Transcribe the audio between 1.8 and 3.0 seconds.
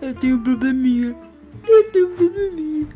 tenho um probleminha.